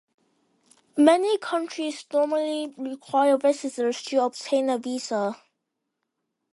[0.97, 5.39] Many countries normally require visitors to obtain a visa.